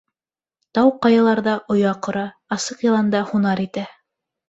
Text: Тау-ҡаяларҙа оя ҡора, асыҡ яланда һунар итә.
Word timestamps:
Тау-ҡаяларҙа 0.77 1.55
оя 1.77 1.93
ҡора, 2.09 2.25
асыҡ 2.59 2.85
яланда 2.91 3.25
һунар 3.33 3.67
итә. 3.71 3.91